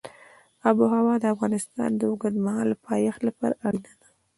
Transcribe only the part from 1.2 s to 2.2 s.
د افغانستان د